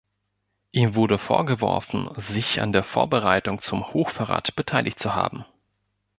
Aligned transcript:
Ihm 0.71 0.95
wurde 0.95 1.19
vorgeworfen 1.19 2.09
sich 2.17 2.59
an 2.59 2.71
der 2.73 2.81
Vorbereitung 2.81 3.61
zum 3.61 3.93
Hochverrat 3.93 4.55
beteiligt 4.55 4.97
zu 4.97 5.13
haben. 5.13 5.45